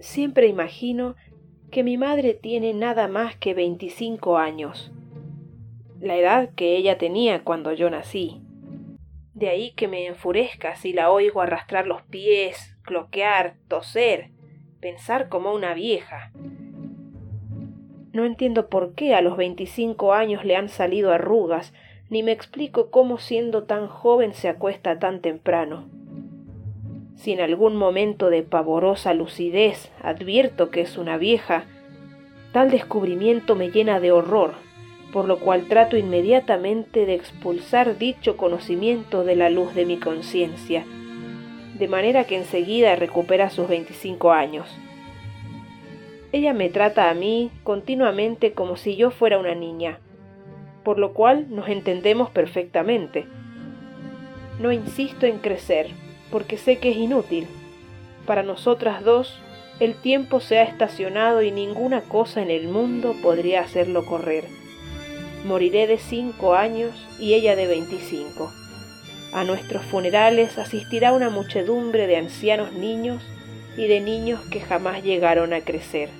Siempre 0.00 0.46
imagino 0.46 1.16
que 1.70 1.82
mi 1.82 1.96
madre 1.96 2.34
tiene 2.34 2.72
nada 2.72 3.08
más 3.08 3.36
que 3.36 3.52
veinticinco 3.52 4.38
años, 4.38 4.92
la 6.00 6.16
edad 6.16 6.50
que 6.54 6.76
ella 6.76 6.98
tenía 6.98 7.42
cuando 7.42 7.72
yo 7.72 7.90
nací. 7.90 8.40
De 9.34 9.48
ahí 9.48 9.72
que 9.72 9.88
me 9.88 10.06
enfurezca 10.06 10.76
si 10.76 10.92
la 10.92 11.10
oigo 11.10 11.40
arrastrar 11.40 11.86
los 11.86 12.02
pies, 12.02 12.76
cloquear, 12.82 13.56
toser, 13.68 14.30
pensar 14.80 15.28
como 15.28 15.52
una 15.52 15.74
vieja. 15.74 16.32
No 18.12 18.24
entiendo 18.24 18.68
por 18.68 18.94
qué 18.94 19.14
a 19.14 19.20
los 19.20 19.36
veinticinco 19.36 20.12
años 20.12 20.44
le 20.44 20.56
han 20.56 20.68
salido 20.68 21.12
arrugas, 21.12 21.74
ni 22.08 22.22
me 22.22 22.32
explico 22.32 22.90
cómo 22.90 23.18
siendo 23.18 23.64
tan 23.64 23.88
joven 23.88 24.32
se 24.32 24.48
acuesta 24.48 24.98
tan 24.98 25.20
temprano. 25.20 25.97
Si 27.18 27.32
en 27.32 27.40
algún 27.40 27.76
momento 27.76 28.30
de 28.30 28.44
pavorosa 28.44 29.12
lucidez 29.12 29.90
advierto 30.00 30.70
que 30.70 30.82
es 30.82 30.96
una 30.96 31.18
vieja, 31.18 31.64
tal 32.52 32.70
descubrimiento 32.70 33.56
me 33.56 33.72
llena 33.72 33.98
de 33.98 34.12
horror, 34.12 34.52
por 35.12 35.26
lo 35.26 35.40
cual 35.40 35.64
trato 35.64 35.96
inmediatamente 35.96 37.06
de 37.06 37.14
expulsar 37.14 37.98
dicho 37.98 38.36
conocimiento 38.36 39.24
de 39.24 39.34
la 39.34 39.50
luz 39.50 39.74
de 39.74 39.84
mi 39.84 39.96
conciencia, 39.96 40.84
de 41.76 41.88
manera 41.88 42.22
que 42.22 42.36
enseguida 42.36 42.94
recupera 42.94 43.50
sus 43.50 43.66
veinticinco 43.66 44.30
años. 44.30 44.68
Ella 46.30 46.52
me 46.52 46.68
trata 46.68 47.10
a 47.10 47.14
mí 47.14 47.50
continuamente 47.64 48.52
como 48.52 48.76
si 48.76 48.94
yo 48.94 49.10
fuera 49.10 49.38
una 49.38 49.56
niña, 49.56 49.98
por 50.84 51.00
lo 51.00 51.14
cual 51.14 51.46
nos 51.50 51.68
entendemos 51.68 52.30
perfectamente. 52.30 53.26
No 54.60 54.70
insisto 54.70 55.26
en 55.26 55.38
crecer, 55.38 55.88
porque 56.30 56.58
sé 56.58 56.78
que 56.78 56.90
es 56.90 56.96
inútil. 56.96 57.46
Para 58.26 58.42
nosotras 58.42 59.04
dos, 59.04 59.38
el 59.80 59.94
tiempo 59.94 60.40
se 60.40 60.58
ha 60.58 60.64
estacionado 60.64 61.42
y 61.42 61.50
ninguna 61.50 62.02
cosa 62.02 62.42
en 62.42 62.50
el 62.50 62.68
mundo 62.68 63.14
podría 63.22 63.60
hacerlo 63.60 64.04
correr. 64.04 64.44
Moriré 65.44 65.86
de 65.86 65.98
cinco 65.98 66.54
años 66.54 66.94
y 67.20 67.34
ella 67.34 67.54
de 67.54 67.66
veinticinco. 67.66 68.52
A 69.32 69.44
nuestros 69.44 69.84
funerales 69.84 70.58
asistirá 70.58 71.12
una 71.12 71.30
muchedumbre 71.30 72.06
de 72.06 72.16
ancianos 72.16 72.72
niños 72.72 73.22
y 73.76 73.86
de 73.86 74.00
niños 74.00 74.40
que 74.50 74.60
jamás 74.60 75.02
llegaron 75.04 75.52
a 75.52 75.60
crecer. 75.60 76.10